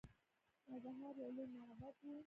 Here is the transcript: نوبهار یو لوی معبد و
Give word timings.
نوبهار 0.69 1.15
یو 1.21 1.29
لوی 1.35 1.47
معبد 1.55 1.95
و 2.05 2.13